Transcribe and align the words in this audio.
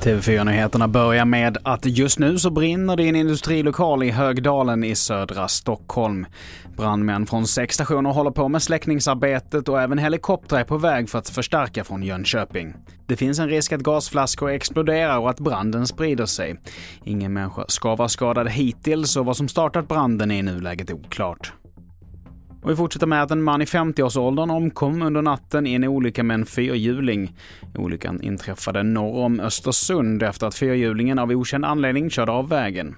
TV4-nyheterna 0.00 0.88
börjar 0.88 1.24
med 1.24 1.58
att 1.62 1.86
just 1.86 2.18
nu 2.18 2.38
så 2.38 2.50
brinner 2.50 2.96
det 2.96 3.02
i 3.02 3.08
en 3.08 3.16
industrilokal 3.16 4.02
i 4.02 4.10
Högdalen 4.10 4.84
i 4.84 4.94
södra 4.94 5.48
Stockholm. 5.48 6.26
Brandmän 6.76 7.26
från 7.26 7.46
sex 7.46 7.74
stationer 7.74 8.10
håller 8.10 8.30
på 8.30 8.48
med 8.48 8.62
släckningsarbetet 8.62 9.68
och 9.68 9.80
även 9.80 9.98
helikoptrar 9.98 10.60
är 10.60 10.64
på 10.64 10.78
väg 10.78 11.08
för 11.08 11.18
att 11.18 11.28
förstärka 11.28 11.84
från 11.84 12.02
Jönköping. 12.02 12.74
Det 13.06 13.16
finns 13.16 13.38
en 13.38 13.48
risk 13.48 13.72
att 13.72 13.80
gasflaskor 13.80 14.50
exploderar 14.50 15.18
och 15.18 15.30
att 15.30 15.40
branden 15.40 15.86
sprider 15.86 16.26
sig. 16.26 16.60
Ingen 17.04 17.32
människa 17.32 17.64
ska 17.68 17.96
vara 17.96 18.08
skadad 18.08 18.48
hittills 18.48 19.16
och 19.16 19.26
vad 19.26 19.36
som 19.36 19.48
startat 19.48 19.88
branden 19.88 20.30
är 20.30 20.38
i 20.38 20.42
nuläget 20.42 20.90
oklart. 20.90 21.52
Och 22.62 22.70
vi 22.70 22.76
fortsätter 22.76 23.06
med 23.06 23.22
att 23.22 23.30
en 23.30 23.42
man 23.42 23.62
i 23.62 23.64
50-årsåldern 23.64 24.50
omkom 24.50 25.02
under 25.02 25.22
natten 25.22 25.66
i 25.66 25.74
en 25.74 25.84
olycka 25.84 26.22
med 26.22 26.34
en 26.34 26.46
fyrhjuling. 26.46 27.36
Olyckan 27.74 28.22
inträffade 28.22 28.82
norr 28.82 29.24
om 29.24 29.40
Östersund 29.40 30.22
efter 30.22 30.46
att 30.46 30.54
fyrhjulingen 30.54 31.18
av 31.18 31.30
okänd 31.30 31.64
anledning 31.64 32.10
körde 32.10 32.32
av 32.32 32.48
vägen. 32.48 32.96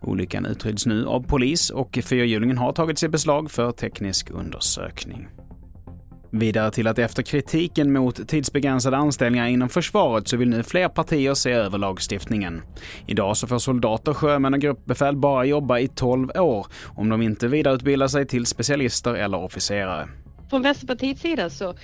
Olyckan 0.00 0.46
utreds 0.46 0.86
nu 0.86 1.06
av 1.06 1.20
polis 1.20 1.70
och 1.70 1.98
fyrhjulingen 2.02 2.58
har 2.58 2.72
tagits 2.72 3.02
i 3.02 3.08
beslag 3.08 3.50
för 3.50 3.72
teknisk 3.72 4.30
undersökning. 4.30 5.28
Vidare 6.36 6.70
till 6.70 6.86
att 6.86 6.98
efter 6.98 7.22
kritiken 7.22 7.92
mot 7.92 8.28
tidsbegränsade 8.28 8.96
anställningar 8.96 9.46
inom 9.48 9.68
försvaret 9.68 10.28
så 10.28 10.36
vill 10.36 10.48
nu 10.48 10.62
fler 10.62 10.88
partier 10.88 11.34
se 11.34 11.52
över 11.52 11.78
lagstiftningen. 11.78 12.62
Idag 13.06 13.36
så 13.36 13.46
får 13.46 13.58
soldater, 13.58 14.14
sjömän 14.14 14.54
och 14.54 14.60
gruppbefäl 14.60 15.16
bara 15.16 15.44
jobba 15.44 15.78
i 15.78 15.88
12 15.88 16.30
år 16.30 16.66
om 16.96 17.08
de 17.08 17.22
inte 17.22 17.48
vidareutbildar 17.48 18.08
sig 18.08 18.26
till 18.26 18.46
specialister 18.46 19.14
eller 19.14 19.38
officerare. 19.38 20.08
Från 20.50 20.62
Vänsterpartiets 20.62 21.20
sida 21.20 21.50
så 21.50 21.74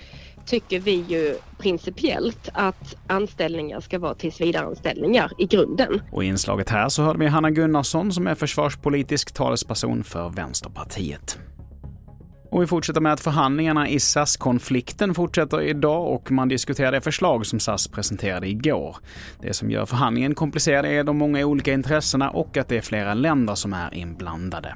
tycker 0.47 0.81
vi 0.81 1.05
ju 1.09 1.37
principiellt 1.59 2.49
att 2.53 2.95
anställningar 3.07 3.81
ska 3.81 3.99
vara 3.99 4.15
tillsvidareanställningar 4.15 5.33
i 5.39 5.47
grunden. 5.47 6.01
Och 6.13 6.25
i 6.25 6.27
inslaget 6.27 6.71
här 6.71 6.89
så 6.89 7.03
hörde 7.03 7.19
vi 7.19 7.27
Hanna 7.27 7.51
Gunnarsson 7.51 8.13
som 8.13 8.27
är 8.27 8.35
försvarspolitisk 8.35 9.33
talesperson 9.33 10.05
för 10.05 10.29
Vänsterpartiet. 10.29 11.39
Och 12.51 12.63
vi 12.63 12.67
fortsätter 12.67 13.01
med 13.01 13.13
att 13.13 13.21
förhandlingarna 13.21 13.89
i 13.89 14.01
SAS-konflikten 14.01 15.15
fortsätter 15.15 15.63
idag 15.63 16.15
och 16.15 16.31
man 16.31 16.49
diskuterar 16.49 16.93
det 16.93 17.01
förslag 17.01 17.47
som 17.47 17.61
SAS 17.61 17.89
presenterade 17.89 18.49
igår. 18.49 18.97
Det 19.41 19.55
som 19.55 19.71
gör 19.71 19.87
förhandlingen 19.87 20.35
komplicerad 20.35 20.87
är 20.87 21.05
de 21.05 21.19
många 21.19 21.47
olika 21.47 21.73
intressena 21.73 22.31
och 22.31 22.57
att 22.57 22.69
det 22.69 22.77
är 22.77 22.81
flera 22.81 23.15
länder 23.15 23.55
som 23.55 23.73
är 23.73 23.95
inblandade. 23.95 24.75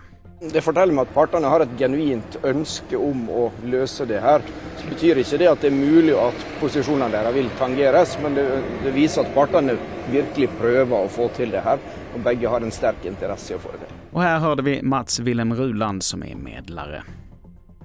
Det 0.52 0.60
forteller 0.60 0.92
meg 0.92 1.06
at 1.06 1.14
partene 1.14 1.48
har 1.48 1.62
et 1.64 1.70
genuint 1.78 2.36
ønske 2.44 2.98
om 3.00 3.22
å 3.32 3.46
løse 3.64 4.04
det 4.04 4.18
her. 4.20 4.42
Så 4.76 4.90
betyr 4.90 5.22
ikke 5.22 5.38
det 5.40 5.48
at 5.48 5.62
det 5.64 5.70
er 5.70 5.76
mulig 5.78 6.12
at 6.20 6.44
posisjonene 6.60 7.08
deres 7.14 7.32
vil 7.38 7.48
tangeres, 7.58 8.12
men 8.20 8.36
det, 8.36 8.44
det 8.84 8.92
viser 8.92 9.24
at 9.24 9.32
partene 9.32 9.78
virkelig 10.12 10.50
prøver 10.58 10.98
å 10.98 11.08
få 11.08 11.30
til 11.38 11.54
det 11.54 11.64
her. 11.64 11.80
Og 12.12 12.26
begge 12.26 12.50
har 12.50 12.66
en 12.66 12.74
sterk 12.74 13.08
interesse 13.08 13.54
i 13.54 13.56
å 13.56 13.62
få 13.62 13.72
det 13.72 13.86
til. 13.86 14.00
Och 14.12 14.22
här 14.22 14.38
hörde 14.38 14.62
vi 14.62 14.82
Mats 14.82 15.18
Willem 15.18 15.54
Ruland 15.54 16.02
som 16.02 16.22
är 16.22 16.34
medlare. 16.34 17.02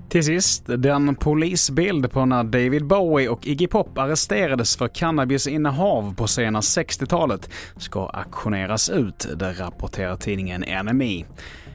Till 0.10 0.24
sist, 0.24 0.64
den 0.66 1.16
polisbild 1.16 2.12
på 2.12 2.26
när 2.26 2.44
David 2.44 2.86
Bowie 2.86 3.30
och 3.30 3.48
Iggy 3.48 3.68
Pop 3.68 3.98
arresterades 3.98 4.78
för 4.78 4.88
cannabisinnehav 4.88 6.16
på 6.16 6.28
sena 6.28 6.60
60-talet 6.60 7.50
ska 7.78 8.06
auktioneras 8.06 8.90
ut, 8.90 9.28
det 9.36 9.52
rapporterar 9.52 10.16
tidningen 10.16 10.66
NME. 10.86 11.26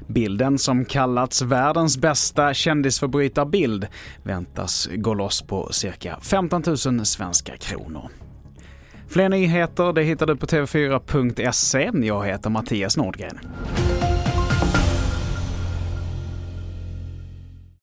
Bilden 0.06 0.58
som 0.58 0.84
kallats 0.84 1.42
världens 1.42 1.98
bästa 1.98 2.54
kändisförbrytarbild 2.54 3.86
väntas 4.22 4.88
gå 4.94 5.14
loss 5.14 5.42
på 5.42 5.72
cirka 5.72 6.18
15 6.22 6.62
000 6.66 7.06
svenska 7.06 7.56
kronor. 7.56 8.10
Fler 9.08 9.28
nyheter 9.28 9.92
det 9.92 10.02
hittar 10.02 10.26
du 10.26 10.36
på 10.36 10.46
tv4.se. 10.46 11.90
Jag 12.06 12.26
heter 12.26 12.50
Mattias 12.50 12.96
Nordgren. 12.96 13.38